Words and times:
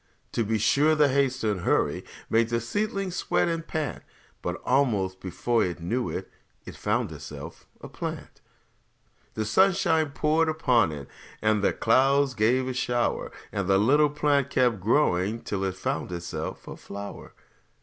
To 0.31 0.43
be 0.43 0.57
sure, 0.57 0.95
the 0.95 1.09
haste 1.09 1.43
and 1.43 1.59
hurry 1.61 2.03
Made 2.27 2.49
the 2.49 2.59
seedling 2.59 3.11
sweat 3.11 3.47
and 3.47 3.67
pant; 3.67 4.01
But 4.41 4.59
almost 4.65 5.19
before 5.19 5.63
it 5.63 5.79
knew 5.79 6.09
it 6.09 6.31
It 6.65 6.75
found 6.75 7.11
itself 7.11 7.67
a 7.81 7.87
plant. 7.87 8.41
The 9.35 9.45
sunshine 9.45 10.09
poured 10.09 10.49
upon 10.49 10.91
it, 10.91 11.07
And 11.39 11.61
the 11.63 11.71
clouds 11.71 12.33
they 12.33 12.49
gave 12.53 12.67
a 12.67 12.73
shower; 12.73 13.31
And 13.51 13.67
the 13.67 13.77
little 13.77 14.09
plant 14.09 14.49
kept 14.49 14.79
growing 14.79 15.41
Till 15.43 15.63
it 15.65 15.75
found 15.75 16.11
itself 16.11 16.67
a 16.67 16.75
flower. 16.77 17.35